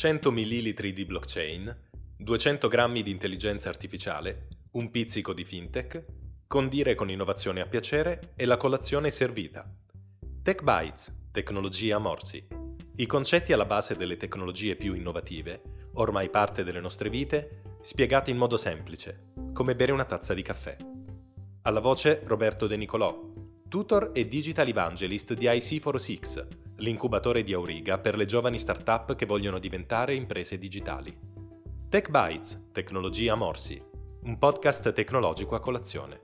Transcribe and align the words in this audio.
100 0.00 0.32
ml 0.32 0.92
di 0.94 1.04
blockchain, 1.04 1.76
200 2.16 2.68
g 2.68 3.02
di 3.02 3.10
intelligenza 3.10 3.68
artificiale, 3.68 4.46
un 4.70 4.90
pizzico 4.90 5.34
di 5.34 5.44
fintech, 5.44 6.04
condire 6.46 6.94
con 6.94 7.10
innovazione 7.10 7.60
a 7.60 7.66
piacere 7.66 8.32
e 8.34 8.46
la 8.46 8.56
colazione 8.56 9.10
servita. 9.10 9.70
Tech 10.42 10.62
Bytes, 10.62 11.28
tecnologia 11.30 11.98
morsi. 11.98 12.42
I 12.96 13.04
concetti 13.04 13.52
alla 13.52 13.66
base 13.66 13.94
delle 13.94 14.16
tecnologie 14.16 14.74
più 14.74 14.94
innovative, 14.94 15.60
ormai 15.92 16.30
parte 16.30 16.64
delle 16.64 16.80
nostre 16.80 17.10
vite, 17.10 17.60
spiegati 17.82 18.30
in 18.30 18.38
modo 18.38 18.56
semplice, 18.56 19.32
come 19.52 19.76
bere 19.76 19.92
una 19.92 20.06
tazza 20.06 20.32
di 20.32 20.40
caffè. 20.40 20.78
Alla 21.60 21.80
voce 21.80 22.22
Roberto 22.24 22.66
De 22.66 22.78
Nicolò, 22.78 23.28
tutor 23.68 24.12
e 24.14 24.26
digital 24.26 24.66
evangelist 24.66 25.34
di 25.34 25.44
IC46, 25.44 26.46
l'incubatore 26.80 27.42
di 27.42 27.52
Auriga 27.52 27.98
per 27.98 28.16
le 28.16 28.24
giovani 28.24 28.58
start-up 28.58 29.14
che 29.14 29.26
vogliono 29.26 29.58
diventare 29.58 30.14
imprese 30.14 30.58
digitali. 30.58 31.16
Tech 31.88 32.08
Bytes, 32.08 32.70
tecnologia 32.72 33.34
morsi, 33.34 33.80
un 34.22 34.38
podcast 34.38 34.92
tecnologico 34.92 35.54
a 35.54 35.60
colazione. 35.60 36.20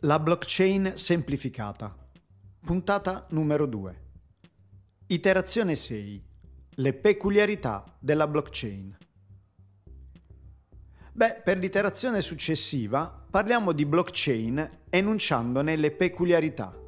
La 0.00 0.18
blockchain 0.18 0.92
semplificata. 0.94 1.94
Puntata 2.60 3.26
numero 3.30 3.66
2. 3.66 4.02
Iterazione 5.08 5.74
6. 5.74 6.24
Le 6.76 6.92
peculiarità 6.94 7.96
della 7.98 8.26
blockchain. 8.26 8.96
Beh, 11.16 11.40
per 11.42 11.56
l'iterazione 11.56 12.20
successiva 12.20 13.10
parliamo 13.30 13.72
di 13.72 13.86
blockchain 13.86 14.70
enunciandone 14.90 15.74
le 15.76 15.90
peculiarità. 15.90 16.78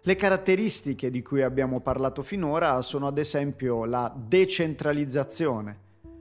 Le 0.00 0.16
caratteristiche 0.16 1.10
di 1.10 1.22
cui 1.22 1.42
abbiamo 1.42 1.78
parlato 1.78 2.24
finora 2.24 2.82
sono 2.82 3.06
ad 3.06 3.18
esempio 3.18 3.84
la 3.84 4.12
decentralizzazione. 4.16 5.78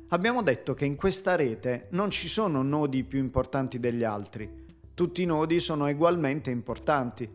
Abbiamo 0.09 0.44
detto 0.44 0.75
che 0.75 0.86
in 0.86 0.95
questa 0.95 1.36
rete 1.36 1.88
non 1.94 2.12
ci 2.12 2.28
sono 2.28 2.62
nodi 2.62 3.03
più 3.03 3.17
importanti 3.17 3.80
degli 3.80 4.03
altri, 4.03 4.47
tutti 4.94 5.23
i 5.23 5.25
nodi 5.25 5.59
sono 5.59 5.89
ugualmente 5.89 6.52
importanti. 6.52 7.28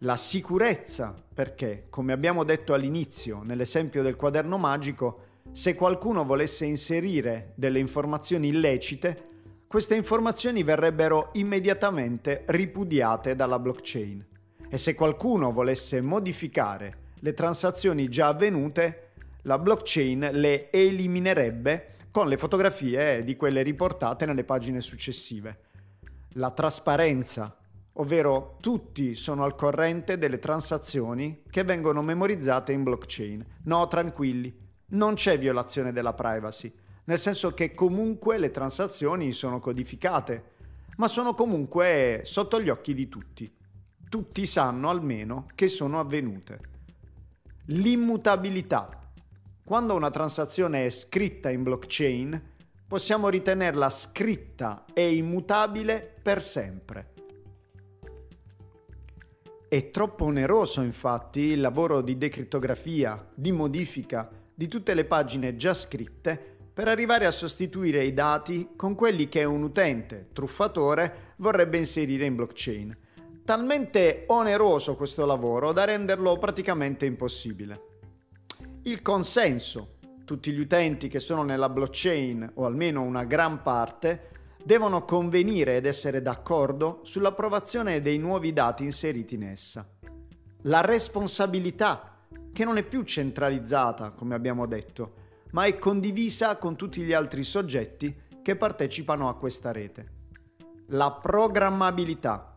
La 0.00 0.16
sicurezza, 0.18 1.14
perché, 1.32 1.86
come 1.88 2.12
abbiamo 2.12 2.44
detto 2.44 2.74
all'inizio 2.74 3.40
nell'esempio 3.42 4.02
del 4.02 4.16
quaderno 4.16 4.58
magico, 4.58 5.20
se 5.50 5.74
qualcuno 5.74 6.24
volesse 6.24 6.64
inserire 6.64 7.52
delle 7.56 7.78
informazioni 7.78 8.48
illecite, 8.48 9.30
queste 9.66 9.94
informazioni 9.94 10.62
verrebbero 10.62 11.30
immediatamente 11.32 12.44
ripudiate 12.46 13.34
dalla 13.34 13.58
blockchain. 13.58 14.26
E 14.68 14.78
se 14.78 14.94
qualcuno 14.94 15.50
volesse 15.50 16.00
modificare 16.00 17.10
le 17.20 17.34
transazioni 17.34 18.08
già 18.08 18.28
avvenute, 18.28 19.08
la 19.42 19.58
blockchain 19.58 20.30
le 20.32 20.70
eliminerebbe 20.70 21.94
con 22.10 22.28
le 22.28 22.36
fotografie 22.36 23.24
di 23.24 23.34
quelle 23.36 23.62
riportate 23.62 24.26
nelle 24.26 24.44
pagine 24.44 24.80
successive. 24.80 25.60
La 26.34 26.50
trasparenza, 26.50 27.56
ovvero 27.94 28.56
tutti 28.60 29.14
sono 29.14 29.44
al 29.44 29.54
corrente 29.54 30.18
delle 30.18 30.38
transazioni 30.38 31.42
che 31.48 31.64
vengono 31.64 32.02
memorizzate 32.02 32.72
in 32.72 32.82
blockchain. 32.82 33.44
No, 33.64 33.88
tranquilli, 33.88 34.61
non 34.92 35.14
c'è 35.14 35.38
violazione 35.38 35.92
della 35.92 36.14
privacy, 36.14 36.72
nel 37.04 37.18
senso 37.18 37.52
che 37.52 37.74
comunque 37.74 38.38
le 38.38 38.50
transazioni 38.50 39.32
sono 39.32 39.60
codificate, 39.60 40.50
ma 40.96 41.08
sono 41.08 41.34
comunque 41.34 42.20
sotto 42.24 42.60
gli 42.60 42.68
occhi 42.68 42.94
di 42.94 43.08
tutti. 43.08 43.52
Tutti 44.08 44.46
sanno 44.46 44.90
almeno 44.90 45.46
che 45.54 45.68
sono 45.68 45.98
avvenute. 45.98 46.60
L'immutabilità. 47.66 49.00
Quando 49.64 49.94
una 49.94 50.10
transazione 50.10 50.84
è 50.84 50.90
scritta 50.90 51.48
in 51.48 51.62
blockchain, 51.62 52.50
possiamo 52.86 53.28
ritenerla 53.28 53.88
scritta 53.88 54.84
e 54.92 55.14
immutabile 55.14 56.16
per 56.22 56.42
sempre. 56.42 57.10
È 59.66 59.90
troppo 59.90 60.26
oneroso 60.26 60.82
infatti 60.82 61.40
il 61.40 61.60
lavoro 61.62 62.02
di 62.02 62.18
decrittografia, 62.18 63.26
di 63.34 63.52
modifica 63.52 64.41
di 64.54 64.68
tutte 64.68 64.94
le 64.94 65.04
pagine 65.04 65.56
già 65.56 65.74
scritte 65.74 66.56
per 66.72 66.88
arrivare 66.88 67.26
a 67.26 67.30
sostituire 67.30 68.04
i 68.04 68.14
dati 68.14 68.70
con 68.76 68.94
quelli 68.94 69.28
che 69.28 69.44
un 69.44 69.62
utente, 69.62 70.28
truffatore, 70.32 71.34
vorrebbe 71.36 71.76
inserire 71.76 72.24
in 72.24 72.34
blockchain. 72.34 72.96
Talmente 73.44 74.24
oneroso 74.28 74.96
questo 74.96 75.26
lavoro 75.26 75.72
da 75.72 75.84
renderlo 75.84 76.38
praticamente 76.38 77.04
impossibile. 77.04 77.80
Il 78.84 79.02
consenso, 79.02 79.98
tutti 80.24 80.50
gli 80.52 80.60
utenti 80.60 81.08
che 81.08 81.20
sono 81.20 81.42
nella 81.42 81.68
blockchain, 81.68 82.52
o 82.54 82.64
almeno 82.64 83.02
una 83.02 83.24
gran 83.24 83.62
parte, 83.62 84.30
devono 84.64 85.04
convenire 85.04 85.76
ed 85.76 85.86
essere 85.86 86.22
d'accordo 86.22 87.00
sull'approvazione 87.02 88.00
dei 88.00 88.18
nuovi 88.18 88.52
dati 88.52 88.84
inseriti 88.84 89.34
in 89.34 89.42
essa. 89.42 89.86
La 90.62 90.80
responsabilità, 90.80 92.11
che 92.52 92.64
non 92.64 92.76
è 92.76 92.82
più 92.82 93.02
centralizzata, 93.02 94.10
come 94.10 94.34
abbiamo 94.34 94.66
detto, 94.66 95.14
ma 95.52 95.64
è 95.64 95.78
condivisa 95.78 96.56
con 96.56 96.76
tutti 96.76 97.02
gli 97.02 97.12
altri 97.12 97.42
soggetti 97.42 98.14
che 98.42 98.56
partecipano 98.56 99.28
a 99.28 99.36
questa 99.36 99.72
rete. 99.72 100.20
La 100.88 101.12
programmabilità. 101.12 102.56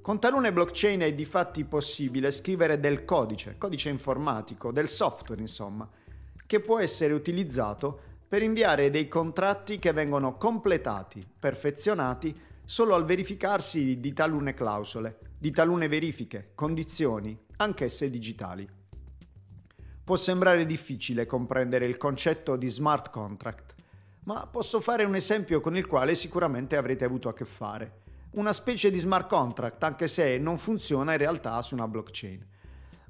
Con 0.00 0.18
talune 0.18 0.52
blockchain 0.52 1.00
è 1.00 1.14
di 1.14 1.24
fatti 1.24 1.64
possibile 1.64 2.30
scrivere 2.30 2.80
del 2.80 3.04
codice, 3.04 3.56
codice 3.58 3.88
informatico, 3.88 4.72
del 4.72 4.88
software 4.88 5.40
insomma, 5.40 5.88
che 6.46 6.60
può 6.60 6.78
essere 6.78 7.12
utilizzato 7.12 8.00
per 8.28 8.42
inviare 8.42 8.90
dei 8.90 9.08
contratti 9.08 9.78
che 9.78 9.92
vengono 9.92 10.36
completati, 10.36 11.26
perfezionati, 11.38 12.34
solo 12.64 12.94
al 12.94 13.04
verificarsi 13.04 14.00
di 14.00 14.12
talune 14.12 14.54
clausole, 14.54 15.18
di 15.38 15.50
talune 15.50 15.88
verifiche, 15.88 16.52
condizioni, 16.54 17.38
anch'esse 17.56 18.10
digitali. 18.10 18.68
Può 20.04 20.16
sembrare 20.16 20.66
difficile 20.66 21.26
comprendere 21.26 21.86
il 21.86 21.96
concetto 21.96 22.56
di 22.56 22.68
smart 22.68 23.10
contract, 23.10 23.74
ma 24.24 24.48
posso 24.50 24.80
fare 24.80 25.04
un 25.04 25.14
esempio 25.14 25.60
con 25.60 25.76
il 25.76 25.86
quale 25.86 26.16
sicuramente 26.16 26.76
avrete 26.76 27.04
avuto 27.04 27.28
a 27.28 27.34
che 27.34 27.44
fare. 27.44 28.00
Una 28.32 28.52
specie 28.52 28.90
di 28.90 28.98
smart 28.98 29.28
contract, 29.28 29.80
anche 29.84 30.08
se 30.08 30.38
non 30.38 30.58
funziona 30.58 31.12
in 31.12 31.18
realtà 31.18 31.62
su 31.62 31.74
una 31.74 31.86
blockchain. 31.86 32.44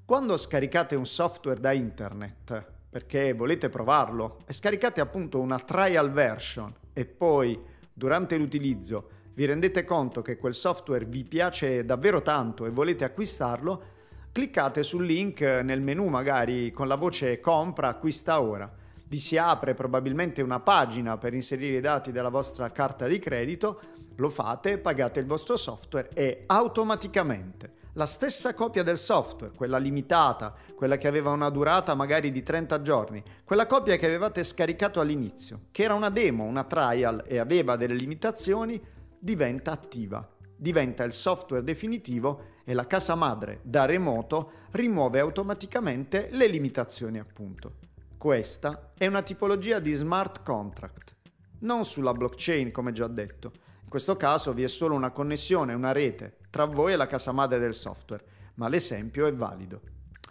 Quando 0.05 0.37
scaricate 0.37 0.95
un 0.95 1.07
software 1.07 1.61
da 1.61 1.73
internet, 1.73 2.63
perché 2.91 3.33
volete 3.33 3.71
provarlo 3.71 4.41
e 4.47 4.53
scaricate 4.53 5.01
appunto 5.01 5.41
una 5.41 5.59
trial 5.59 6.11
version 6.11 6.75
e 6.93 7.07
poi 7.07 7.59
durante 7.91 8.37
l'utilizzo 8.37 9.09
vi 9.33 9.47
rendete 9.47 9.85
conto 9.85 10.21
che 10.21 10.37
quel 10.37 10.53
software 10.53 11.07
vi 11.07 11.25
piace 11.25 11.87
davvero 11.87 12.21
tanto 12.21 12.67
e 12.67 12.71
volete 12.71 13.05
acquistarlo, 13.05 13.83
cliccate 14.33 14.83
sul 14.83 15.05
link 15.05 15.43
nel 15.43 15.83
menu 15.83 16.09
magari 16.09 16.73
con 16.73 16.89
la 16.89 16.95
voce 16.95 17.39
compra 17.39 17.89
acquista 17.89 18.41
ora. 18.41 18.71
Vi 19.07 19.21
si 19.21 19.37
apre 19.37 19.75
probabilmente 19.75 20.41
una 20.41 20.59
pagina 20.59 21.19
per 21.19 21.35
inserire 21.35 21.77
i 21.77 21.83
dati 21.83 22.13
della 22.13 22.31
vostra 22.31 22.73
carta 22.73 23.07
di 23.07 23.19
credito, 23.19 23.81
lo 24.17 24.31
fate, 24.31 24.79
pagate 24.79 25.21
il 25.21 25.27
vostro 25.27 25.59
software 25.59 26.09
e 26.15 26.45
automaticamente 26.47 27.81
la 27.95 28.07
stessa 28.07 28.55
copia 28.55 28.83
del 28.83 28.97
software, 28.97 29.53
quella 29.55 29.77
limitata, 29.77 30.55
quella 30.75 30.97
che 30.97 31.09
aveva 31.09 31.31
una 31.31 31.51
durata 31.51 31.95
magari 31.95 32.33
di 32.33 32.43
30 32.43 32.81
giorni, 32.81 33.23
quella 33.45 33.67
copia 33.67 33.97
che 33.97 34.07
avevate 34.07 34.43
scaricato 34.45 34.99
all'inizio, 34.99 35.65
che 35.71 35.83
era 35.83 35.93
una 35.93 36.09
demo, 36.09 36.45
una 36.45 36.65
trial 36.65 37.23
e 37.27 37.37
aveva 37.37 37.77
delle 37.77 37.95
limitazioni, 37.95 38.83
diventa 39.19 39.73
attiva, 39.73 40.27
diventa 40.57 41.05
il 41.05 41.13
software 41.13 41.63
definitivo 41.63 42.52
e 42.65 42.75
la 42.75 42.87
casa 42.87 43.15
madre 43.15 43.61
da 43.63 43.85
remoto 43.85 44.53
rimuove 44.73 45.21
automaticamente 45.21 46.29
le 46.33 46.47
limitazioni 46.47 47.19
appunto. 47.19 47.79
Questa 48.17 48.93
è 48.97 49.07
una 49.07 49.23
tipologia 49.23 49.79
di 49.81 49.93
smart 49.95 50.43
contract, 50.43 51.17
non 51.61 51.85
sulla 51.85 52.13
blockchain 52.13 52.71
come 52.71 52.93
già 52.93 53.09
detto. 53.09 53.53
In 53.83 53.89
questo 53.89 54.17
caso 54.17 54.53
vi 54.53 54.63
è 54.63 54.69
solo 54.69 54.95
una 54.95 55.11
connessione, 55.11 55.75
una 55.75 55.93
rete 55.93 56.39
tra 56.51 56.65
voi 56.65 56.93
e 56.93 56.97
la 56.97 57.07
casa 57.07 57.33
madre 57.33 57.59
del 57.59 57.75
software, 57.75 58.25
ma 58.55 58.69
l'esempio 58.69 59.27
è 59.27 59.35
valido. 59.35 59.81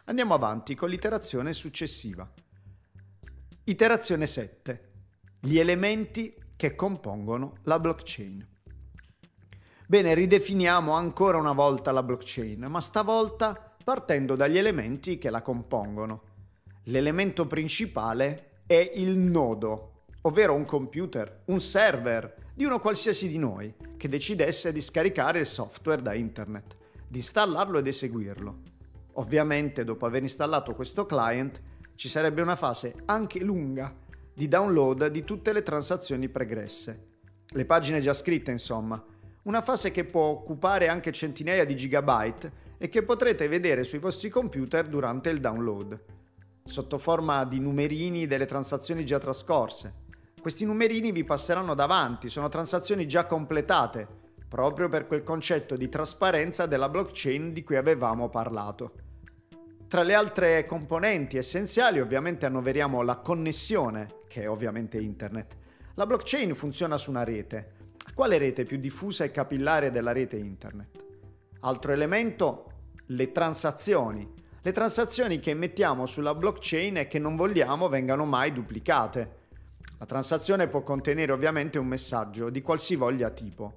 Andiamo 0.06 0.34
avanti 0.34 0.76
con 0.76 0.90
l'iterazione 0.90 1.54
successiva. 1.54 2.30
Iterazione 3.64 4.26
7. 4.26 4.90
Gli 5.40 5.58
elementi 5.58 6.36
che 6.56 6.76
compongono 6.76 7.58
la 7.64 7.80
blockchain. 7.80 8.48
Bene, 9.92 10.14
ridefiniamo 10.14 10.94
ancora 10.94 11.38
una 11.38 11.52
volta 11.52 11.92
la 11.92 12.02
blockchain, 12.02 12.62
ma 12.62 12.80
stavolta 12.80 13.76
partendo 13.84 14.38
dagli 14.38 14.58
elementi 14.58 15.18
che 15.18 15.30
la 15.30 15.42
compongono. 15.42 16.22
L'elemento 16.84 17.46
principale 17.46 18.62
è 18.66 18.94
il 18.96 19.18
nodo, 19.18 20.06
ovvero 20.22 20.54
un 20.54 20.64
computer, 20.64 21.42
un 21.48 21.60
server, 21.60 22.54
di 22.54 22.64
uno 22.64 22.80
qualsiasi 22.80 23.28
di 23.28 23.38
noi 23.38 23.76
che 23.98 24.08
decidesse 24.08 24.72
di 24.72 24.80
scaricare 24.80 25.40
il 25.40 25.46
software 25.46 26.02
da 26.02 26.14
internet, 26.14 26.78
di 27.06 27.18
installarlo 27.18 27.80
ed 27.80 27.88
eseguirlo. 27.88 28.60
Ovviamente 29.16 29.84
dopo 29.84 30.06
aver 30.06 30.22
installato 30.22 30.74
questo 30.74 31.06
client 31.06 31.62
ci 31.96 32.08
sarebbe 32.08 32.42
una 32.42 32.56
fase 32.56 32.96
anche 33.08 33.42
lunga 33.42 33.94
di 34.34 34.48
download 34.48 35.08
di 35.08 35.26
tutte 35.26 35.52
le 35.52 35.64
transazioni 35.64 36.30
pregresse. 36.30 37.08
Le 37.46 37.66
pagine 37.66 38.00
già 38.00 38.14
scritte, 38.14 38.52
insomma. 38.52 39.06
Una 39.44 39.62
fase 39.64 39.90
che 39.90 40.06
può 40.06 40.26
occupare 40.26 40.88
anche 40.88 41.12
centinaia 41.12 41.66
di 41.66 41.76
gigabyte 41.76 42.52
e 42.78 42.90
che 42.90 43.02
potrete 43.02 43.48
vedere 43.48 43.84
sui 43.84 43.98
vostri 43.98 44.30
computer 44.30 44.88
durante 44.88 45.32
il 45.32 45.40
download, 45.40 46.00
sotto 46.64 47.00
forma 47.00 47.44
di 47.46 47.60
numerini 47.60 48.28
delle 48.28 48.46
transazioni 48.46 49.04
già 49.04 49.18
trascorse. 49.18 49.94
Questi 50.40 50.64
numerini 50.64 51.12
vi 51.12 51.24
passeranno 51.24 51.74
davanti, 51.74 52.30
sono 52.30 52.50
transazioni 52.50 53.08
già 53.08 53.26
completate, 53.26 54.08
proprio 54.48 54.88
per 54.90 55.08
quel 55.08 55.24
concetto 55.24 55.76
di 55.76 55.90
trasparenza 55.90 56.68
della 56.68 56.90
blockchain 56.90 57.52
di 57.52 57.64
cui 57.64 57.78
avevamo 57.78 58.30
parlato. 58.30 58.94
Tra 59.88 60.04
le 60.04 60.14
altre 60.14 60.66
componenti 60.68 61.38
essenziali 61.38 62.00
ovviamente 62.00 62.46
annoveriamo 62.46 63.02
la 63.02 63.18
connessione, 63.18 64.22
che 64.28 64.44
è 64.44 64.50
ovviamente 64.50 65.00
internet. 65.00 65.58
La 65.96 66.06
blockchain 66.06 66.54
funziona 66.54 67.00
su 67.00 67.10
una 67.10 67.24
rete. 67.24 67.81
Quale 68.14 68.38
rete 68.38 68.66
più 68.66 68.78
diffusa 68.78 69.24
e 69.24 69.32
capillare 69.32 69.92
della 69.92 70.12
rete 70.12 70.38
internet? 70.38 71.06
Altro 71.62 71.92
elemento, 71.92 72.72
le 73.08 73.32
transazioni. 73.32 74.28
Le 74.62 74.72
transazioni 74.72 75.40
che 75.40 75.54
mettiamo 75.54 76.06
sulla 76.06 76.36
blockchain 76.36 76.98
e 76.98 77.08
che 77.08 77.20
non 77.20 77.36
vogliamo 77.36 77.90
vengano 77.90 78.26
mai 78.26 78.52
duplicate. 78.52 79.40
La 79.98 80.06
transazione 80.06 80.68
può 80.68 80.84
contenere 80.84 81.32
ovviamente 81.32 81.80
un 81.80 81.88
messaggio 81.88 82.50
di 82.50 82.62
qualsivoglia 82.62 83.30
tipo. 83.30 83.74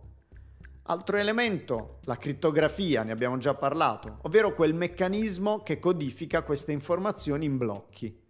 Altro 0.85 1.17
elemento, 1.17 2.01
la 2.05 2.17
crittografia, 2.17 3.03
ne 3.03 3.13
abbiamo 3.13 3.39
già 3.39 3.55
parlato, 3.55 4.19
ovvero 4.23 4.55
quel 4.55 4.75
meccanismo 4.75 5.63
che 5.63 5.79
codifica 5.79 6.43
queste 6.43 6.73
informazioni 6.73 7.47
in 7.47 7.57
blocchi. 7.57 8.21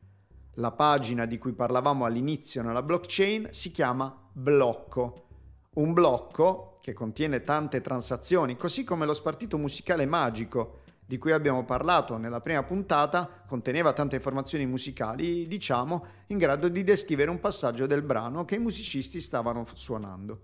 La 0.55 0.71
pagina 0.71 1.27
di 1.27 1.39
cui 1.39 1.53
parlavamo 1.53 2.05
all'inizio 2.05 2.63
nella 2.63 2.85
blockchain 2.85 3.49
si 3.51 3.73
chiama 3.73 4.17
blocco. 4.33 5.27
Un 5.75 5.93
blocco 5.93 6.79
che 6.81 6.93
contiene 6.93 7.43
tante 7.43 7.81
transazioni, 7.81 8.57
così 8.57 8.85
come 8.85 9.07
lo 9.07 9.13
spartito 9.13 9.59
musicale 9.59 10.07
magico 10.07 10.83
di 11.07 11.19
cui 11.19 11.33
abbiamo 11.33 11.65
parlato 11.65 12.17
nella 12.17 12.41
prima 12.41 12.63
puntata 12.63 13.29
conteneva 13.47 13.93
tante 13.93 14.17
informazioni 14.17 14.67
musicali, 14.67 15.47
diciamo, 15.47 16.07
in 16.29 16.39
grado 16.39 16.69
di 16.69 16.83
descrivere 16.83 17.31
un 17.31 17.41
passaggio 17.41 17.87
del 17.87 18.03
brano 18.03 18.45
che 18.45 18.55
i 18.55 18.61
musicisti 18.61 19.21
stavano 19.21 19.67
suonando. 19.75 20.41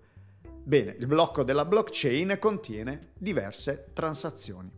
Bene, 0.63 0.95
il 0.99 1.07
blocco 1.07 1.43
della 1.43 1.65
blockchain 1.65 2.37
contiene 2.39 3.13
diverse 3.17 3.89
transazioni. 3.93 4.71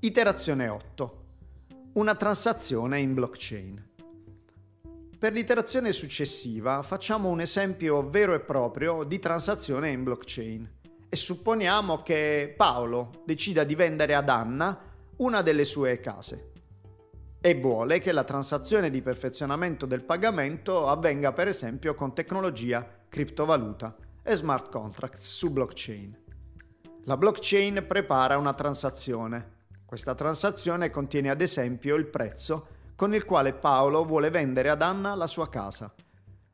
Iterazione 0.00 0.68
8. 0.68 1.24
Una 1.94 2.14
transazione 2.14 3.00
in 3.00 3.14
blockchain. 3.14 3.87
Per 5.18 5.32
l'iterazione 5.32 5.90
successiva 5.90 6.80
facciamo 6.82 7.28
un 7.28 7.40
esempio 7.40 8.08
vero 8.08 8.34
e 8.34 8.38
proprio 8.38 9.02
di 9.02 9.18
transazione 9.18 9.90
in 9.90 10.04
blockchain 10.04 10.76
e 11.08 11.16
supponiamo 11.16 12.04
che 12.04 12.54
Paolo 12.56 13.22
decida 13.24 13.64
di 13.64 13.74
vendere 13.74 14.14
ad 14.14 14.28
Anna 14.28 14.78
una 15.16 15.42
delle 15.42 15.64
sue 15.64 15.98
case 15.98 16.52
e 17.40 17.54
vuole 17.56 17.98
che 17.98 18.12
la 18.12 18.22
transazione 18.22 18.90
di 18.90 19.02
perfezionamento 19.02 19.86
del 19.86 20.04
pagamento 20.04 20.86
avvenga 20.86 21.32
per 21.32 21.48
esempio 21.48 21.96
con 21.96 22.14
tecnologia 22.14 22.88
criptovaluta 23.08 23.96
e 24.22 24.36
smart 24.36 24.70
contracts 24.70 25.34
su 25.36 25.50
blockchain. 25.50 26.16
La 27.06 27.16
blockchain 27.16 27.84
prepara 27.88 28.38
una 28.38 28.54
transazione. 28.54 29.56
Questa 29.84 30.14
transazione 30.14 30.90
contiene 30.90 31.28
ad 31.28 31.40
esempio 31.40 31.96
il 31.96 32.06
prezzo 32.06 32.76
con 32.98 33.14
il 33.14 33.24
quale 33.24 33.52
Paolo 33.52 34.04
vuole 34.04 34.28
vendere 34.28 34.70
ad 34.70 34.82
Anna 34.82 35.14
la 35.14 35.28
sua 35.28 35.48
casa, 35.48 35.94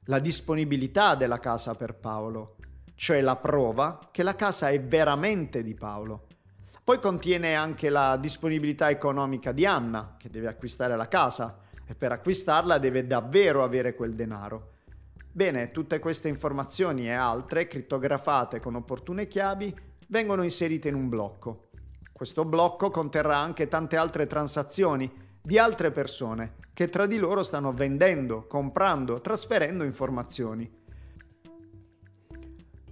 la 0.04 0.18
disponibilità 0.18 1.14
della 1.14 1.38
casa 1.38 1.74
per 1.74 1.94
Paolo, 1.94 2.56
cioè 2.96 3.22
la 3.22 3.36
prova 3.36 4.10
che 4.10 4.22
la 4.22 4.34
casa 4.34 4.68
è 4.68 4.78
veramente 4.78 5.62
di 5.62 5.72
Paolo. 5.72 6.26
Poi 6.84 7.00
contiene 7.00 7.54
anche 7.54 7.88
la 7.88 8.18
disponibilità 8.18 8.90
economica 8.90 9.52
di 9.52 9.64
Anna, 9.64 10.16
che 10.18 10.28
deve 10.28 10.48
acquistare 10.48 10.98
la 10.98 11.08
casa 11.08 11.60
e 11.86 11.94
per 11.94 12.12
acquistarla 12.12 12.76
deve 12.76 13.06
davvero 13.06 13.64
avere 13.64 13.94
quel 13.94 14.12
denaro. 14.12 14.72
Bene, 15.32 15.70
tutte 15.70 15.98
queste 15.98 16.28
informazioni 16.28 17.06
e 17.06 17.12
altre, 17.12 17.68
crittografate 17.68 18.60
con 18.60 18.74
opportune 18.74 19.28
chiavi, 19.28 19.74
vengono 20.08 20.42
inserite 20.42 20.88
in 20.88 20.94
un 20.94 21.08
blocco. 21.08 21.68
Questo 22.12 22.44
blocco 22.44 22.90
conterrà 22.90 23.38
anche 23.38 23.66
tante 23.66 23.96
altre 23.96 24.26
transazioni 24.26 25.22
di 25.46 25.58
altre 25.58 25.90
persone 25.90 26.54
che 26.72 26.88
tra 26.88 27.04
di 27.04 27.18
loro 27.18 27.42
stanno 27.42 27.74
vendendo, 27.74 28.46
comprando, 28.46 29.20
trasferendo 29.20 29.84
informazioni. 29.84 30.82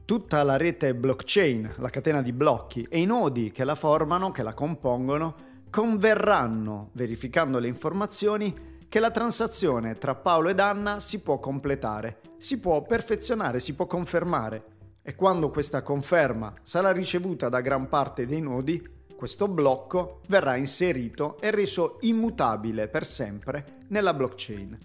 Tutta 0.04 0.42
la 0.42 0.58
rete 0.58 0.94
blockchain, 0.94 1.76
la 1.78 1.88
catena 1.88 2.20
di 2.20 2.34
blocchi 2.34 2.86
e 2.90 3.00
i 3.00 3.06
nodi 3.06 3.50
che 3.52 3.64
la 3.64 3.74
formano, 3.74 4.32
che 4.32 4.42
la 4.42 4.52
compongono, 4.52 5.34
converranno, 5.70 6.90
verificando 6.92 7.58
le 7.58 7.68
informazioni, 7.68 8.54
che 8.86 9.00
la 9.00 9.10
transazione 9.10 9.94
tra 9.94 10.14
Paolo 10.14 10.50
ed 10.50 10.60
Anna 10.60 11.00
si 11.00 11.22
può 11.22 11.38
completare, 11.38 12.20
si 12.36 12.60
può 12.60 12.82
perfezionare, 12.82 13.60
si 13.60 13.74
può 13.74 13.86
confermare. 13.86 14.64
E 15.00 15.14
quando 15.14 15.48
questa 15.48 15.80
conferma 15.80 16.52
sarà 16.62 16.92
ricevuta 16.92 17.48
da 17.48 17.62
gran 17.62 17.88
parte 17.88 18.26
dei 18.26 18.42
nodi, 18.42 19.00
questo 19.22 19.46
blocco 19.46 20.22
verrà 20.26 20.56
inserito 20.56 21.38
e 21.40 21.52
reso 21.52 21.98
immutabile 22.00 22.88
per 22.88 23.06
sempre 23.06 23.84
nella 23.90 24.14
blockchain. 24.14 24.76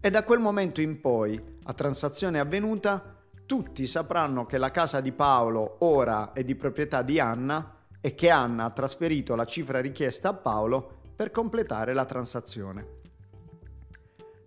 E 0.00 0.10
da 0.10 0.22
quel 0.22 0.38
momento 0.38 0.80
in 0.80 1.00
poi, 1.00 1.42
a 1.64 1.72
transazione 1.72 2.38
avvenuta, 2.38 3.16
tutti 3.44 3.84
sapranno 3.88 4.46
che 4.46 4.58
la 4.58 4.70
casa 4.70 5.00
di 5.00 5.10
Paolo 5.10 5.78
ora 5.80 6.32
è 6.32 6.44
di 6.44 6.54
proprietà 6.54 7.02
di 7.02 7.18
Anna 7.18 7.86
e 8.00 8.14
che 8.14 8.30
Anna 8.30 8.66
ha 8.66 8.70
trasferito 8.70 9.34
la 9.34 9.44
cifra 9.44 9.80
richiesta 9.80 10.28
a 10.28 10.34
Paolo 10.34 11.00
per 11.16 11.32
completare 11.32 11.94
la 11.94 12.04
transazione. 12.04 13.00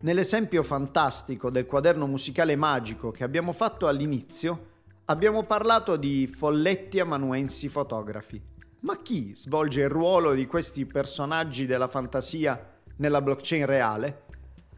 Nell'esempio 0.03 0.63
fantastico 0.63 1.49
del 1.49 1.65
quaderno 1.65 2.07
musicale 2.07 2.55
magico 2.55 3.11
che 3.11 3.25
abbiamo 3.25 3.51
fatto 3.51 3.87
all'inizio, 3.87 4.67
abbiamo 5.03 5.43
parlato 5.43 5.97
di 5.97 6.27
folletti 6.27 7.01
amanuensi 7.01 7.67
fotografi. 7.67 8.55
Ma 8.79 9.01
chi 9.01 9.35
svolge 9.35 9.81
il 9.81 9.89
ruolo 9.89 10.33
di 10.33 10.45
questi 10.45 10.85
personaggi 10.85 11.65
della 11.65 11.87
fantasia 11.87 12.79
nella 12.97 13.21
blockchain 13.21 13.65
reale? 13.65 14.25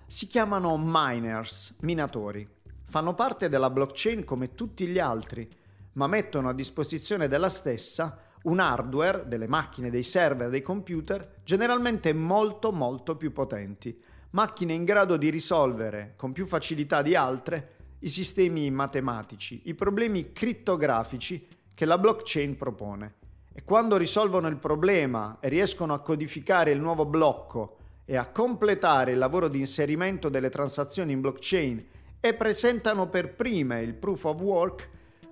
Si 0.08 0.28
chiamano 0.28 0.78
miners, 0.78 1.76
minatori 1.82 2.58
fanno 2.90 3.14
parte 3.14 3.50
della 3.50 3.70
blockchain 3.70 4.24
come 4.24 4.56
tutti 4.56 4.88
gli 4.88 4.98
altri, 4.98 5.48
ma 5.94 6.08
mettono 6.08 6.50
a 6.50 6.54
disposizione 6.54 7.28
della 7.28 7.50
stessa 7.50 8.24
un 8.44 8.60
hardware, 8.60 9.28
delle 9.28 9.48
macchine, 9.48 9.92
dei 9.92 10.02
server, 10.02 10.50
dei 10.50 10.64
computer, 10.64 11.36
generalmente 11.44 12.12
molto 12.14 12.72
molto 12.72 13.16
più 13.16 13.32
potenti, 13.32 14.02
macchine 14.32 14.74
in 14.74 14.86
grado 14.86 15.18
di 15.18 15.30
risolvere 15.30 16.14
con 16.16 16.32
più 16.32 16.48
facilità 16.48 17.04
di 17.04 17.14
altre 17.14 17.76
i 18.00 18.08
sistemi 18.08 18.72
matematici, 18.72 19.62
i 19.66 19.76
problemi 19.76 20.32
crittografici 20.32 21.46
che 21.76 21.86
la 21.86 22.00
blockchain 22.00 22.58
propone. 22.58 23.18
E 23.52 23.64
quando 23.64 23.98
risolvono 23.98 24.48
il 24.48 24.58
problema 24.58 25.38
e 25.40 25.50
riescono 25.50 25.94
a 25.94 26.00
codificare 26.00 26.72
il 26.72 26.80
nuovo 26.80 27.06
blocco 27.06 27.78
e 28.06 28.16
a 28.16 28.30
completare 28.30 29.12
il 29.12 29.18
lavoro 29.18 29.48
di 29.48 29.60
inserimento 29.60 30.30
delle 30.30 30.50
transazioni 30.50 31.12
in 31.12 31.22
blockchain 31.22 31.86
e 32.20 32.34
presentano 32.34 33.08
per 33.08 33.34
prime 33.36 33.82
il 33.82 33.94
proof 33.94 34.26
of 34.26 34.42
work, 34.42 34.90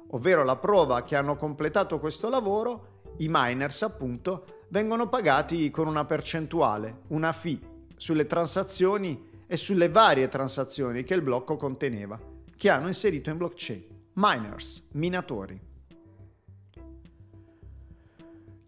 ovvero 0.10 0.44
la 0.44 0.56
prova 0.56 1.04
che 1.04 1.16
hanno 1.16 1.36
completato 1.36 2.00
questo 2.00 2.30
lavoro, 2.30 3.02
i 3.18 3.28
miners 3.30 3.82
appunto 3.82 4.64
vengono 4.70 5.10
pagati 5.10 5.72
con 5.72 5.88
una 5.88 6.06
percentuale, 6.06 7.02
una 7.08 7.32
fee, 7.32 7.60
sulle 7.96 8.26
transazioni 8.26 9.30
e 9.48 9.58
sulle 9.58 9.90
varie 9.90 10.28
transazioni 10.28 11.04
che 11.04 11.14
il 11.14 11.22
blocco 11.22 11.56
conteneva, 11.56 12.20
che 12.56 12.70
hanno 12.70 12.88
inserito 12.88 13.30
in 13.30 13.38
blockchain. 13.38 13.96
Miners, 14.14 14.88
minatori. 14.94 15.67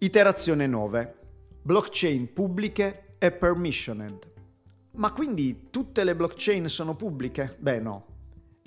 Iterazione 0.02 0.66
9. 0.66 1.16
Blockchain 1.62 2.32
pubbliche 2.32 3.16
e 3.18 3.32
permissioned. 3.32 4.32
Ma 4.92 5.12
quindi 5.12 5.68
tutte 5.70 6.06
le 6.06 6.16
blockchain 6.16 6.70
sono 6.70 6.96
pubbliche? 6.96 7.58
Beh 7.60 7.80
no. 7.82 8.06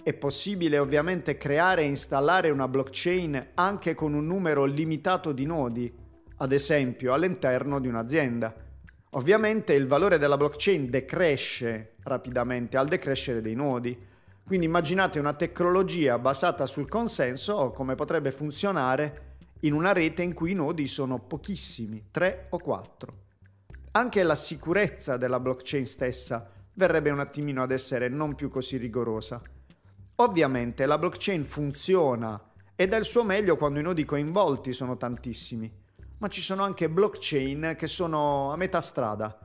È 0.02 0.12
possibile 0.12 0.76
ovviamente 0.76 1.38
creare 1.38 1.80
e 1.80 1.86
installare 1.86 2.50
una 2.50 2.68
blockchain 2.68 3.52
anche 3.54 3.94
con 3.94 4.12
un 4.12 4.26
numero 4.26 4.66
limitato 4.66 5.32
di 5.32 5.46
nodi, 5.46 5.90
ad 6.36 6.52
esempio 6.52 7.14
all'interno 7.14 7.80
di 7.80 7.88
un'azienda. 7.88 8.54
Ovviamente 9.12 9.72
il 9.72 9.86
valore 9.86 10.18
della 10.18 10.36
blockchain 10.36 10.90
decresce 10.90 11.94
rapidamente 12.02 12.76
al 12.76 12.88
decrescere 12.88 13.40
dei 13.40 13.54
nodi. 13.54 13.98
Quindi 14.44 14.66
immaginate 14.66 15.18
una 15.18 15.32
tecnologia 15.32 16.18
basata 16.18 16.66
sul 16.66 16.90
consenso 16.90 17.70
come 17.70 17.94
potrebbe 17.94 18.32
funzionare 18.32 19.31
in 19.64 19.74
una 19.74 19.92
rete 19.92 20.22
in 20.22 20.34
cui 20.34 20.52
i 20.52 20.54
nodi 20.54 20.86
sono 20.86 21.18
pochissimi, 21.18 22.06
tre 22.10 22.46
o 22.50 22.58
quattro. 22.58 23.20
Anche 23.92 24.22
la 24.22 24.34
sicurezza 24.34 25.16
della 25.16 25.38
blockchain 25.38 25.86
stessa 25.86 26.50
verrebbe 26.74 27.10
un 27.10 27.20
attimino 27.20 27.62
ad 27.62 27.70
essere 27.70 28.08
non 28.08 28.34
più 28.34 28.48
così 28.48 28.76
rigorosa. 28.76 29.40
Ovviamente 30.16 30.86
la 30.86 30.98
blockchain 30.98 31.44
funziona 31.44 32.40
ed 32.74 32.92
è 32.92 32.96
il 32.96 33.04
suo 33.04 33.22
meglio 33.22 33.56
quando 33.56 33.78
i 33.78 33.82
nodi 33.82 34.04
coinvolti 34.04 34.72
sono 34.72 34.96
tantissimi, 34.96 35.70
ma 36.18 36.28
ci 36.28 36.40
sono 36.40 36.62
anche 36.64 36.88
blockchain 36.88 37.74
che 37.76 37.86
sono 37.86 38.50
a 38.52 38.56
metà 38.56 38.80
strada. 38.80 39.38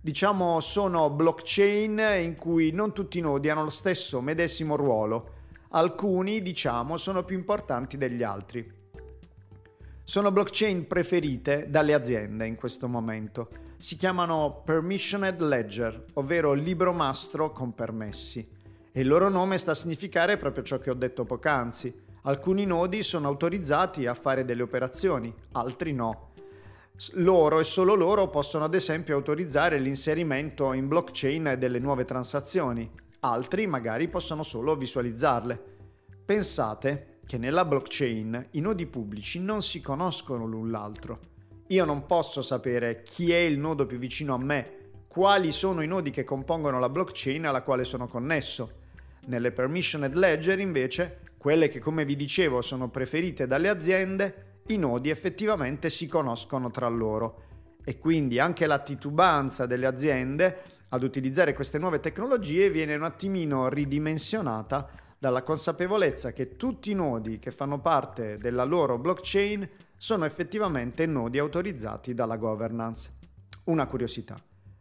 Diciamo 0.00 0.60
sono 0.60 1.08
blockchain 1.10 1.98
in 2.22 2.36
cui 2.36 2.72
non 2.72 2.92
tutti 2.92 3.18
i 3.18 3.22
nodi 3.22 3.48
hanno 3.48 3.62
lo 3.62 3.70
stesso 3.70 4.20
medesimo 4.20 4.76
ruolo. 4.76 5.34
Alcuni, 5.70 6.42
diciamo, 6.42 6.96
sono 6.96 7.24
più 7.24 7.36
importanti 7.36 7.96
degli 7.96 8.22
altri. 8.22 8.81
Sono 10.04 10.32
blockchain 10.32 10.88
preferite 10.88 11.66
dalle 11.68 11.94
aziende 11.94 12.44
in 12.44 12.56
questo 12.56 12.88
momento. 12.88 13.50
Si 13.76 13.96
chiamano 13.96 14.62
Permissioned 14.64 15.40
Ledger, 15.40 16.06
ovvero 16.14 16.54
libro 16.54 16.92
mastro 16.92 17.52
con 17.52 17.72
permessi. 17.72 18.46
E 18.90 19.00
il 19.00 19.06
loro 19.06 19.28
nome 19.28 19.58
sta 19.58 19.70
a 19.70 19.74
significare 19.74 20.36
proprio 20.36 20.64
ciò 20.64 20.80
che 20.80 20.90
ho 20.90 20.94
detto 20.94 21.24
poc'anzi. 21.24 21.94
Alcuni 22.22 22.66
nodi 22.66 23.04
sono 23.04 23.28
autorizzati 23.28 24.06
a 24.06 24.14
fare 24.14 24.44
delle 24.44 24.62
operazioni, 24.62 25.32
altri 25.52 25.92
no. 25.92 26.32
Loro 27.12 27.60
e 27.60 27.64
solo 27.64 27.94
loro 27.94 28.28
possono 28.28 28.64
ad 28.64 28.74
esempio 28.74 29.14
autorizzare 29.14 29.78
l'inserimento 29.78 30.72
in 30.72 30.88
blockchain 30.88 31.54
delle 31.58 31.78
nuove 31.78 32.04
transazioni, 32.04 32.90
altri 33.20 33.68
magari 33.68 34.08
possono 34.08 34.42
solo 34.42 34.74
visualizzarle. 34.74 35.62
Pensate 36.24 37.11
che 37.32 37.38
nella 37.38 37.64
blockchain 37.64 38.48
i 38.50 38.60
nodi 38.60 38.84
pubblici 38.84 39.40
non 39.40 39.62
si 39.62 39.80
conoscono 39.80 40.44
l'un 40.44 40.70
l'altro. 40.70 41.20
Io 41.68 41.86
non 41.86 42.04
posso 42.04 42.42
sapere 42.42 43.00
chi 43.00 43.32
è 43.32 43.38
il 43.38 43.58
nodo 43.58 43.86
più 43.86 43.96
vicino 43.96 44.34
a 44.34 44.38
me, 44.38 44.90
quali 45.08 45.50
sono 45.50 45.80
i 45.80 45.86
nodi 45.86 46.10
che 46.10 46.24
compongono 46.24 46.78
la 46.78 46.90
blockchain 46.90 47.46
alla 47.46 47.62
quale 47.62 47.84
sono 47.84 48.06
connesso. 48.06 48.80
Nelle 49.28 49.50
permissioned 49.50 50.12
ledger 50.14 50.58
invece, 50.58 51.20
quelle 51.38 51.68
che 51.68 51.78
come 51.78 52.04
vi 52.04 52.16
dicevo 52.16 52.60
sono 52.60 52.90
preferite 52.90 53.46
dalle 53.46 53.70
aziende, 53.70 54.58
i 54.66 54.76
nodi 54.76 55.08
effettivamente 55.08 55.88
si 55.88 56.06
conoscono 56.08 56.70
tra 56.70 56.88
loro 56.88 57.44
e 57.82 57.96
quindi 57.96 58.40
anche 58.40 58.66
la 58.66 58.80
titubanza 58.80 59.64
delle 59.64 59.86
aziende 59.86 60.64
ad 60.90 61.02
utilizzare 61.02 61.54
queste 61.54 61.78
nuove 61.78 61.98
tecnologie 61.98 62.68
viene 62.68 62.94
un 62.94 63.04
attimino 63.04 63.70
ridimensionata 63.70 65.00
dalla 65.22 65.44
consapevolezza 65.44 66.32
che 66.32 66.56
tutti 66.56 66.90
i 66.90 66.94
nodi 66.94 67.38
che 67.38 67.52
fanno 67.52 67.78
parte 67.78 68.38
della 68.38 68.64
loro 68.64 68.98
blockchain 68.98 69.68
sono 69.96 70.24
effettivamente 70.24 71.06
nodi 71.06 71.38
autorizzati 71.38 72.12
dalla 72.12 72.36
governance. 72.36 73.12
Una 73.66 73.86
curiosità. 73.86 74.36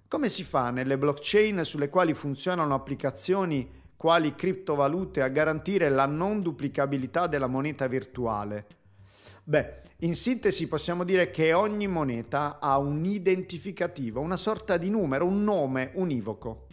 Come 0.08 0.30
si 0.30 0.44
fa 0.44 0.72
nelle 0.72 0.98
blockchain 0.98 1.64
sulle 1.64 1.90
quali 1.90 2.16
funzionano 2.16 2.74
applicazioni 2.74 3.70
quali 3.96 4.34
criptovalute 4.34 5.22
a 5.22 5.28
garantire 5.28 5.90
la 5.90 6.08
non 6.08 6.42
duplicabilità 6.42 7.28
della 7.28 7.46
moneta 7.46 7.86
virtuale? 7.86 8.66
Beh, 9.44 9.82
in 10.00 10.16
sintesi 10.16 10.68
possiamo 10.68 11.04
dire 11.04 11.30
che 11.30 11.54
ogni 11.54 11.86
moneta 11.86 12.58
ha 12.60 12.80
un 12.80 13.06
identificativo, 13.06 14.20
una 14.20 14.38
sorta 14.38 14.78
di 14.78 14.90
numero, 14.90 15.24
un 15.24 15.44
nome 15.44 15.92
univoco. 15.94 16.66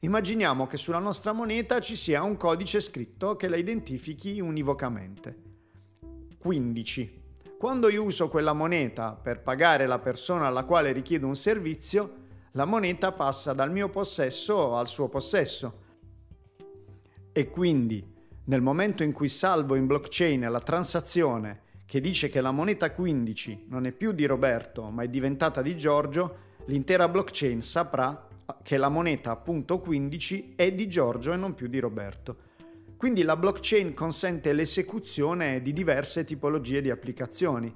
Immaginiamo 0.00 0.66
che 0.66 0.76
sulla 0.76 0.98
nostra 0.98 1.32
moneta 1.32 1.80
ci 1.80 1.96
sia 1.96 2.22
un 2.22 2.36
codice 2.36 2.80
scritto 2.80 3.34
che 3.36 3.48
la 3.48 3.56
identifichi 3.56 4.40
univocamente. 4.40 5.42
15. 6.38 7.22
Quando 7.58 7.88
io 7.88 8.02
uso 8.02 8.28
quella 8.28 8.52
moneta 8.52 9.12
per 9.12 9.40
pagare 9.40 9.86
la 9.86 9.98
persona 9.98 10.46
alla 10.46 10.64
quale 10.64 10.92
richiedo 10.92 11.26
un 11.26 11.34
servizio, 11.34 12.24
la 12.52 12.66
moneta 12.66 13.12
passa 13.12 13.54
dal 13.54 13.72
mio 13.72 13.88
possesso 13.88 14.76
al 14.76 14.86
suo 14.86 15.08
possesso. 15.08 15.84
E 17.32 17.48
quindi, 17.48 18.14
nel 18.44 18.60
momento 18.60 19.02
in 19.02 19.12
cui 19.12 19.28
salvo 19.28 19.74
in 19.74 19.86
blockchain 19.86 20.40
la 20.50 20.60
transazione 20.60 21.62
che 21.86 22.00
dice 22.00 22.28
che 22.28 22.40
la 22.40 22.50
moneta 22.50 22.90
15 22.90 23.66
non 23.68 23.86
è 23.86 23.92
più 23.92 24.12
di 24.12 24.26
Roberto 24.26 24.90
ma 24.90 25.02
è 25.02 25.08
diventata 25.08 25.62
di 25.62 25.76
Giorgio, 25.76 26.36
l'intera 26.66 27.08
blockchain 27.08 27.62
saprà 27.62 28.25
che 28.62 28.76
la 28.76 28.88
moneta 28.88 29.30
appunto 29.30 29.78
15 29.78 30.54
è 30.56 30.72
di 30.72 30.88
Giorgio 30.88 31.32
e 31.32 31.36
non 31.36 31.54
più 31.54 31.66
di 31.66 31.78
Roberto. 31.78 32.36
Quindi 32.96 33.22
la 33.22 33.36
blockchain 33.36 33.92
consente 33.92 34.52
l'esecuzione 34.52 35.60
di 35.60 35.72
diverse 35.72 36.24
tipologie 36.24 36.80
di 36.80 36.90
applicazioni. 36.90 37.72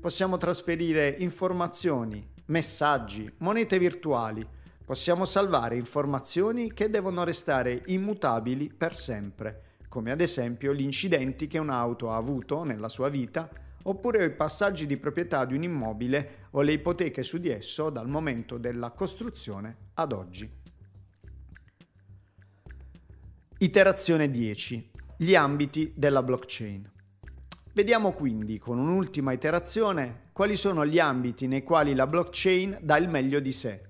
Possiamo 0.00 0.36
trasferire 0.36 1.14
informazioni, 1.18 2.26
messaggi, 2.46 3.32
monete 3.38 3.78
virtuali. 3.78 4.46
Possiamo 4.84 5.24
salvare 5.24 5.76
informazioni 5.76 6.72
che 6.74 6.90
devono 6.90 7.24
restare 7.24 7.82
immutabili 7.86 8.72
per 8.76 8.94
sempre, 8.94 9.62
come 9.88 10.10
ad 10.10 10.20
esempio 10.20 10.74
gli 10.74 10.82
incidenti 10.82 11.46
che 11.46 11.58
un'auto 11.58 12.10
ha 12.10 12.16
avuto 12.16 12.64
nella 12.64 12.88
sua 12.88 13.08
vita 13.08 13.48
oppure 13.84 14.24
i 14.24 14.30
passaggi 14.30 14.86
di 14.86 14.96
proprietà 14.96 15.44
di 15.44 15.54
un 15.54 15.62
immobile 15.62 16.48
o 16.50 16.62
le 16.62 16.72
ipoteche 16.72 17.22
su 17.22 17.38
di 17.38 17.48
esso 17.48 17.90
dal 17.90 18.08
momento 18.08 18.58
della 18.58 18.90
costruzione 18.90 19.76
ad 19.94 20.12
oggi. 20.12 20.62
Iterazione 23.58 24.30
10. 24.30 24.90
Gli 25.16 25.34
ambiti 25.34 25.92
della 25.96 26.22
blockchain. 26.22 26.90
Vediamo 27.72 28.12
quindi 28.12 28.58
con 28.58 28.78
un'ultima 28.78 29.32
iterazione 29.32 30.28
quali 30.32 30.56
sono 30.56 30.86
gli 30.86 30.98
ambiti 30.98 31.46
nei 31.46 31.62
quali 31.62 31.94
la 31.94 32.06
blockchain 32.06 32.78
dà 32.82 32.96
il 32.96 33.08
meglio 33.08 33.40
di 33.40 33.52
sé. 33.52 33.82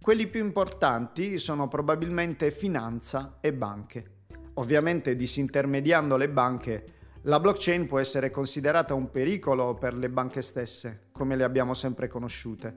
Quelli 0.00 0.26
più 0.26 0.44
importanti 0.44 1.38
sono 1.38 1.68
probabilmente 1.68 2.50
finanza 2.50 3.38
e 3.40 3.52
banche. 3.52 4.16
Ovviamente 4.54 5.14
disintermediando 5.14 6.16
le 6.16 6.28
banche 6.28 6.92
la 7.28 7.40
blockchain 7.40 7.84
può 7.84 7.98
essere 7.98 8.30
considerata 8.30 8.94
un 8.94 9.10
pericolo 9.10 9.74
per 9.74 9.94
le 9.94 10.08
banche 10.08 10.40
stesse, 10.40 11.08
come 11.12 11.36
le 11.36 11.44
abbiamo 11.44 11.74
sempre 11.74 12.08
conosciute, 12.08 12.74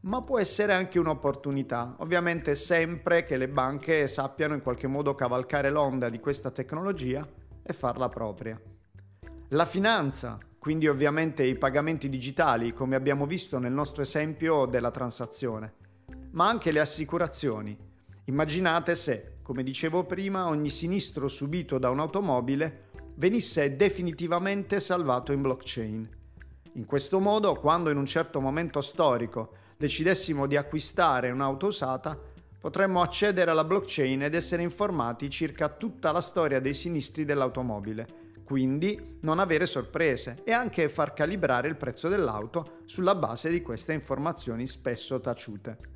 ma 0.00 0.22
può 0.22 0.38
essere 0.38 0.72
anche 0.72 0.98
un'opportunità, 0.98 1.96
ovviamente 1.98 2.54
sempre 2.54 3.24
che 3.24 3.36
le 3.36 3.48
banche 3.48 4.06
sappiano 4.06 4.54
in 4.54 4.62
qualche 4.62 4.86
modo 4.86 5.14
cavalcare 5.14 5.70
l'onda 5.70 6.08
di 6.08 6.20
questa 6.20 6.50
tecnologia 6.50 7.28
e 7.62 7.72
farla 7.74 8.08
propria. 8.08 8.58
La 9.48 9.66
finanza, 9.66 10.38
quindi 10.58 10.88
ovviamente 10.88 11.44
i 11.44 11.58
pagamenti 11.58 12.08
digitali, 12.08 12.72
come 12.72 12.96
abbiamo 12.96 13.26
visto 13.26 13.58
nel 13.58 13.72
nostro 13.72 14.00
esempio 14.00 14.64
della 14.64 14.90
transazione, 14.90 15.74
ma 16.30 16.48
anche 16.48 16.72
le 16.72 16.80
assicurazioni. 16.80 17.76
Immaginate 18.24 18.94
se, 18.94 19.40
come 19.42 19.62
dicevo 19.62 20.04
prima, 20.04 20.48
ogni 20.48 20.70
sinistro 20.70 21.28
subito 21.28 21.76
da 21.76 21.90
un'automobile 21.90 22.88
venisse 23.14 23.76
definitivamente 23.76 24.80
salvato 24.80 25.32
in 25.32 25.42
blockchain. 25.42 26.08
In 26.74 26.86
questo 26.86 27.20
modo, 27.20 27.54
quando 27.56 27.90
in 27.90 27.96
un 27.96 28.06
certo 28.06 28.40
momento 28.40 28.80
storico 28.80 29.54
decidessimo 29.76 30.46
di 30.46 30.56
acquistare 30.56 31.30
un'auto 31.30 31.66
usata, 31.66 32.18
potremmo 32.58 33.02
accedere 33.02 33.50
alla 33.50 33.64
blockchain 33.64 34.22
ed 34.22 34.34
essere 34.34 34.62
informati 34.62 35.28
circa 35.28 35.68
tutta 35.68 36.12
la 36.12 36.20
storia 36.20 36.60
dei 36.60 36.72
sinistri 36.72 37.24
dell'automobile, 37.24 38.06
quindi 38.44 39.18
non 39.20 39.38
avere 39.38 39.66
sorprese 39.66 40.38
e 40.44 40.52
anche 40.52 40.88
far 40.88 41.12
calibrare 41.12 41.68
il 41.68 41.76
prezzo 41.76 42.08
dell'auto 42.08 42.78
sulla 42.86 43.14
base 43.14 43.50
di 43.50 43.60
queste 43.60 43.92
informazioni 43.92 44.66
spesso 44.66 45.20
taciute. 45.20 45.90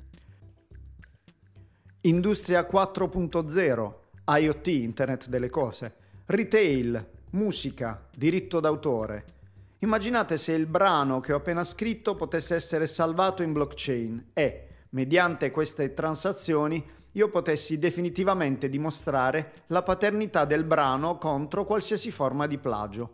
Industria 2.01 2.67
4.0, 2.69 3.93
IoT, 4.25 4.67
Internet 4.67 5.27
delle 5.27 5.49
cose 5.49 6.05
Retail, 6.29 7.07
musica, 7.29 8.05
diritto 8.13 8.59
d'autore. 8.59 9.25
Immaginate 9.79 10.35
se 10.35 10.51
il 10.51 10.65
brano 10.65 11.21
che 11.21 11.31
ho 11.31 11.37
appena 11.37 11.63
scritto 11.63 12.15
potesse 12.15 12.53
essere 12.53 12.85
salvato 12.85 13.43
in 13.43 13.53
blockchain 13.53 14.31
e, 14.33 14.67
mediante 14.89 15.51
queste 15.51 15.93
transazioni, 15.93 16.85
io 17.13 17.29
potessi 17.29 17.79
definitivamente 17.79 18.67
dimostrare 18.67 19.63
la 19.67 19.83
paternità 19.83 20.43
del 20.43 20.65
brano 20.65 21.17
contro 21.17 21.63
qualsiasi 21.63 22.11
forma 22.11 22.45
di 22.45 22.57
plagio. 22.57 23.11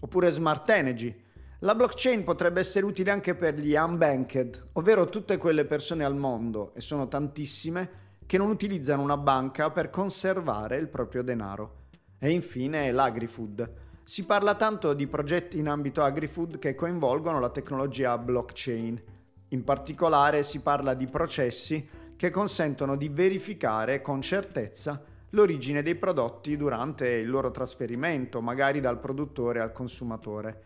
Oppure 0.00 0.30
Smart 0.30 0.66
Energy. 0.70 1.14
La 1.58 1.74
blockchain 1.74 2.24
potrebbe 2.24 2.60
essere 2.60 2.86
utile 2.86 3.10
anche 3.10 3.34
per 3.34 3.56
gli 3.56 3.74
unbanked, 3.74 4.68
ovvero 4.72 5.10
tutte 5.10 5.36
quelle 5.36 5.66
persone 5.66 6.02
al 6.02 6.16
mondo, 6.16 6.72
e 6.74 6.80
sono 6.80 7.08
tantissime, 7.08 7.90
che 8.24 8.38
non 8.38 8.48
utilizzano 8.48 9.02
una 9.02 9.18
banca 9.18 9.70
per 9.70 9.90
conservare 9.90 10.78
il 10.78 10.88
proprio 10.88 11.22
denaro. 11.22 11.82
E 12.24 12.30
infine 12.30 12.90
l'agri-food. 12.90 13.70
Si 14.02 14.24
parla 14.24 14.54
tanto 14.54 14.94
di 14.94 15.06
progetti 15.06 15.58
in 15.58 15.68
ambito 15.68 16.02
agri-food 16.02 16.56
che 16.58 16.74
coinvolgono 16.74 17.38
la 17.38 17.50
tecnologia 17.50 18.16
blockchain. 18.16 19.02
In 19.48 19.62
particolare 19.62 20.42
si 20.42 20.60
parla 20.60 20.94
di 20.94 21.06
processi 21.06 21.86
che 22.16 22.30
consentono 22.30 22.96
di 22.96 23.10
verificare 23.10 24.00
con 24.00 24.22
certezza 24.22 25.04
l'origine 25.28 25.82
dei 25.82 25.96
prodotti 25.96 26.56
durante 26.56 27.10
il 27.10 27.28
loro 27.28 27.50
trasferimento, 27.50 28.40
magari 28.40 28.80
dal 28.80 29.00
produttore 29.00 29.60
al 29.60 29.72
consumatore. 29.72 30.62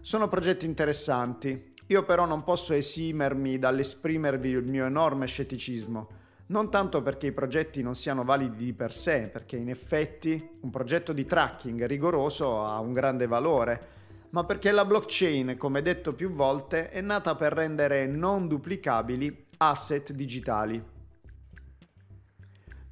Sono 0.00 0.26
progetti 0.26 0.66
interessanti, 0.66 1.74
io 1.86 2.02
però 2.02 2.26
non 2.26 2.42
posso 2.42 2.72
esimermi 2.72 3.56
dall'esprimervi 3.56 4.48
il 4.48 4.64
mio 4.64 4.86
enorme 4.86 5.26
scetticismo, 5.26 6.08
non 6.48 6.70
tanto 6.70 7.02
perché 7.02 7.26
i 7.26 7.32
progetti 7.32 7.82
non 7.82 7.94
siano 7.94 8.24
validi 8.24 8.64
di 8.64 8.72
per 8.72 8.92
sé, 8.92 9.28
perché 9.30 9.56
in 9.56 9.68
effetti 9.68 10.50
un 10.60 10.70
progetto 10.70 11.12
di 11.12 11.26
tracking 11.26 11.84
rigoroso 11.84 12.64
ha 12.64 12.78
un 12.78 12.92
grande 12.92 13.26
valore, 13.26 13.96
ma 14.30 14.44
perché 14.44 14.70
la 14.70 14.84
blockchain, 14.84 15.56
come 15.56 15.82
detto 15.82 16.14
più 16.14 16.30
volte, 16.30 16.90
è 16.90 17.00
nata 17.00 17.34
per 17.34 17.52
rendere 17.52 18.06
non 18.06 18.48
duplicabili 18.48 19.46
asset 19.58 20.12
digitali. 20.12 20.82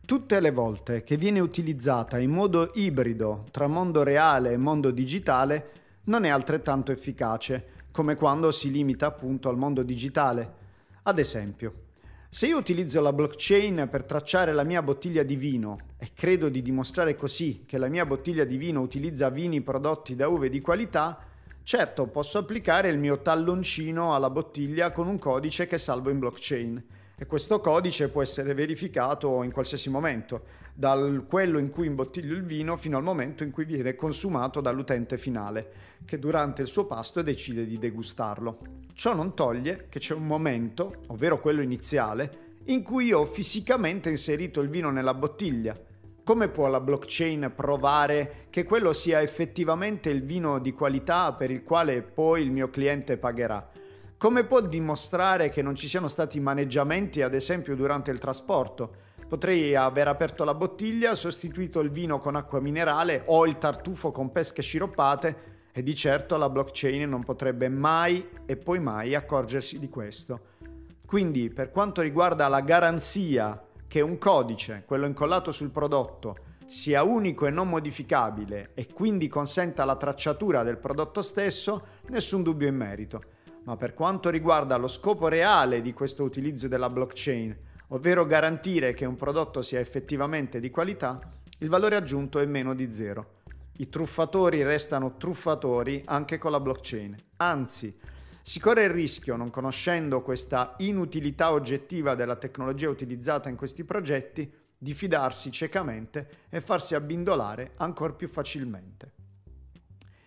Tutte 0.04 0.40
le 0.40 0.50
volte 0.50 1.02
che 1.02 1.16
viene 1.16 1.40
utilizzata 1.40 2.18
in 2.18 2.30
modo 2.30 2.70
ibrido 2.75 3.46
tra 3.50 3.66
mondo 3.66 4.02
reale 4.02 4.52
e 4.52 4.56
mondo 4.56 4.90
digitale 4.90 5.72
non 6.04 6.25
è 6.25 6.28
altrettanto 6.28 6.92
efficace, 6.92 7.75
come 7.90 8.14
quando 8.14 8.50
si 8.50 8.70
limita 8.70 9.06
appunto 9.06 9.48
al 9.48 9.56
mondo 9.56 9.82
digitale. 9.82 10.64
Ad 11.02 11.18
esempio, 11.18 11.86
se 12.37 12.49
io 12.49 12.59
utilizzo 12.59 13.00
la 13.00 13.14
blockchain 13.14 13.88
per 13.90 14.05
tracciare 14.05 14.52
la 14.52 14.62
mia 14.62 14.83
bottiglia 14.83 15.23
di 15.23 15.37
vino 15.37 15.78
e 15.97 16.11
credo 16.12 16.50
di 16.50 16.61
dimostrare 16.61 17.16
così 17.16 17.64
che 17.64 17.78
la 17.78 17.88
mia 17.88 18.05
bottiglia 18.05 18.45
di 18.45 18.59
vino 18.59 18.83
utilizza 18.83 19.31
vini 19.31 19.62
prodotti 19.62 20.14
da 20.14 20.28
uve 20.28 20.50
di 20.50 20.61
qualità, 20.61 21.19
certo 21.62 22.07
posso 22.09 22.37
applicare 22.37 22.90
il 22.90 22.99
mio 22.99 23.23
talloncino 23.23 24.14
alla 24.14 24.28
bottiglia 24.28 24.93
con 24.93 25.07
un 25.07 25.19
codice 25.19 25.66
che 25.66 25.78
salvo 25.78 26.11
in 26.11 26.19
blockchain 26.19 26.85
e 27.18 27.25
questo 27.25 27.61
codice 27.61 28.11
può 28.11 28.20
essere 28.20 28.52
verificato 28.52 29.42
in 29.42 29.50
qualsiasi 29.50 29.88
momento, 29.88 30.64
da 30.75 30.99
quello 31.26 31.58
in 31.58 31.70
cui 31.70 31.87
imbottiglio 31.87 32.35
il 32.35 32.44
vino 32.44 32.76
fino 32.76 32.99
al 32.99 33.02
momento 33.02 33.42
in 33.42 33.50
cui 33.50 33.64
viene 33.64 33.94
consumato 33.94 34.61
dall'utente 34.61 35.16
finale, 35.16 35.73
che 36.04 36.18
durante 36.18 36.61
il 36.61 36.68
suo 36.68 36.85
pasto 36.85 37.23
decide 37.23 37.66
di 37.66 37.78
degustarlo. 37.78 38.58
Ciò 38.92 39.14
non 39.14 39.35
toglie 39.35 39.87
che 39.88 39.99
c'è 39.99 40.12
un 40.12 40.26
momento, 40.26 41.04
ovvero 41.06 41.40
quello 41.40 41.62
iniziale, 41.62 42.44
in 42.64 42.82
cui 42.82 43.12
ho 43.12 43.25
fisicamente 43.25 44.11
inserito 44.11 44.61
il 44.61 44.68
vino 44.68 44.90
nella 44.90 45.14
bottiglia. 45.14 45.75
Come 46.23 46.49
può 46.49 46.66
la 46.66 46.80
blockchain 46.80 47.52
provare 47.54 48.46
che 48.50 48.64
quello 48.64 48.92
sia 48.92 49.23
effettivamente 49.23 50.11
il 50.11 50.23
vino 50.23 50.58
di 50.58 50.73
qualità 50.73 51.32
per 51.32 51.50
il 51.50 51.62
quale 51.62 52.02
poi 52.02 52.42
il 52.42 52.50
mio 52.50 52.68
cliente 52.68 53.16
pagherà? 53.16 53.75
Come 54.26 54.42
può 54.42 54.61
dimostrare 54.61 55.50
che 55.50 55.62
non 55.62 55.76
ci 55.76 55.87
siano 55.87 56.09
stati 56.09 56.40
maneggiamenti, 56.40 57.23
ad 57.23 57.33
esempio, 57.33 57.76
durante 57.76 58.11
il 58.11 58.18
trasporto? 58.18 58.90
Potrei 59.28 59.76
aver 59.76 60.09
aperto 60.09 60.42
la 60.42 60.52
bottiglia, 60.52 61.14
sostituito 61.14 61.78
il 61.78 61.90
vino 61.90 62.18
con 62.18 62.35
acqua 62.35 62.59
minerale 62.59 63.23
o 63.26 63.47
il 63.47 63.56
tartufo 63.56 64.11
con 64.11 64.33
pesche 64.33 64.62
sciroppate 64.62 65.68
e 65.71 65.80
di 65.80 65.95
certo 65.95 66.37
la 66.37 66.50
blockchain 66.50 67.09
non 67.09 67.23
potrebbe 67.23 67.68
mai 67.68 68.28
e 68.47 68.56
poi 68.56 68.80
mai 68.80 69.14
accorgersi 69.14 69.78
di 69.78 69.88
questo. 69.88 70.40
Quindi, 71.06 71.49
per 71.49 71.71
quanto 71.71 72.02
riguarda 72.02 72.49
la 72.49 72.62
garanzia 72.62 73.64
che 73.87 74.00
un 74.00 74.18
codice, 74.18 74.83
quello 74.87 75.06
incollato 75.06 75.52
sul 75.52 75.71
prodotto, 75.71 76.38
sia 76.66 77.04
unico 77.04 77.47
e 77.47 77.50
non 77.50 77.68
modificabile 77.68 78.73
e 78.75 78.88
quindi 78.92 79.28
consenta 79.28 79.85
la 79.85 79.95
tracciatura 79.95 80.64
del 80.64 80.78
prodotto 80.78 81.23
stesso, 81.23 81.87
nessun 82.09 82.42
dubbio 82.42 82.66
in 82.66 82.75
merito 82.75 83.35
ma 83.66 83.76
per 83.76 83.94
quanto 83.94 84.30
riguarda 84.30 84.76
lo 84.76 84.87
scopo 84.87 85.26
reale 85.26 85.82
di 85.82 85.92
questo 85.92 86.23
utilizzo 86.23 86.68
della 86.68 86.88
blockchain, 86.88 87.56
ovvero 87.88 88.25
garantire 88.25 88.94
che 88.94 89.04
un 89.04 89.16
prodotto 89.16 89.61
sia 89.61 89.80
effettivamente 89.80 90.61
di 90.61 90.70
qualità, 90.70 91.20
il 91.58 91.68
valore 91.68 91.96
aggiunto 91.96 92.38
è 92.38 92.46
meno 92.46 92.75
di 92.75 92.92
zero. 92.92 93.42
I 93.78 93.88
truffatori 93.88 94.62
restano 94.62 95.17
truffatori 95.17 96.00
anche 96.06 96.38
con 96.38 96.52
la 96.52 96.60
blockchain. 96.60 97.17
Anzi, 97.38 97.99
si 98.41 98.60
corre 98.60 98.84
il 98.84 98.91
rischio, 98.91 99.34
non 99.34 99.50
conoscendo 99.50 100.23
questa 100.23 100.76
inutilità 100.78 101.50
oggettiva 101.50 102.14
della 102.14 102.36
tecnologia 102.36 102.88
utilizzata 102.88 103.49
in 103.49 103.56
questi 103.56 103.82
progetti, 103.82 104.50
di 104.78 104.95
fidarsi 104.95 105.50
ciecamente 105.50 106.45
e 106.50 106.60
farsi 106.60 106.95
abbindolare 106.95 107.73
ancora 107.78 108.12
più 108.12 108.28
facilmente. 108.28 109.12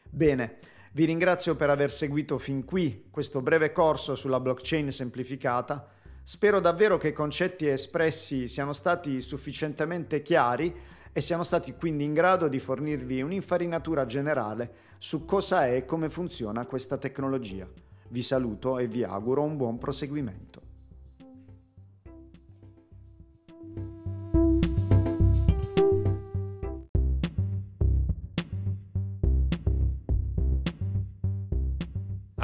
Bene, 0.09 0.59
vi 0.93 1.05
ringrazio 1.05 1.55
per 1.55 1.69
aver 1.69 1.91
seguito 1.91 2.39
fin 2.39 2.65
qui 2.65 3.05
questo 3.11 3.41
breve 3.41 3.71
corso 3.71 4.15
sulla 4.15 4.39
blockchain 4.39 4.91
semplificata. 4.91 5.87
Spero 6.23 6.59
davvero 6.59 6.97
che 6.97 7.09
i 7.09 7.13
concetti 7.13 7.67
espressi 7.67 8.47
siano 8.47 8.73
stati 8.73 9.21
sufficientemente 9.21 10.23
chiari 10.23 10.75
e 11.11 11.21
siano 11.21 11.43
stati 11.43 11.73
quindi 11.73 12.03
in 12.03 12.13
grado 12.13 12.47
di 12.47 12.59
fornirvi 12.59 13.21
un'infarinatura 13.21 14.05
generale 14.05 14.87
su 14.97 15.25
cosa 15.25 15.67
è 15.67 15.75
e 15.75 15.85
come 15.85 16.09
funziona 16.09 16.65
questa 16.65 16.97
tecnologia. 16.97 17.67
Vi 18.09 18.21
saluto 18.23 18.79
e 18.79 18.87
vi 18.87 19.03
auguro 19.03 19.43
un 19.43 19.57
buon 19.57 19.77
proseguimento. 19.77 20.68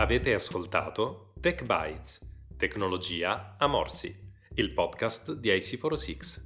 Avete 0.05 0.35
ascoltato 0.35 1.31
Tech 1.41 1.63
Bytes, 1.63 2.19
tecnologia 2.57 3.55
a 3.57 3.65
morsi, 3.65 4.15
il 4.53 4.71
podcast 4.71 5.33
di 5.33 5.49
IC406. 5.49 6.41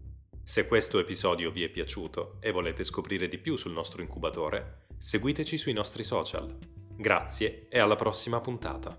Se 0.46 0.66
questo 0.66 0.98
episodio 0.98 1.52
vi 1.52 1.64
è 1.64 1.68
piaciuto 1.68 2.38
e 2.40 2.52
volete 2.52 2.86
scoprire 2.86 3.28
di 3.28 3.38
più 3.38 3.58
sul 3.58 3.74
nostro 3.74 4.02
incubatore, 4.02 4.86
seguiteci 4.98 5.58
sui 5.58 5.74
nostri 5.74 6.06
social. 6.06 6.58
Grazie 6.96 7.68
e 7.68 7.80
alla 7.80 7.98
prossima 7.98 8.40
puntata. 8.40 8.98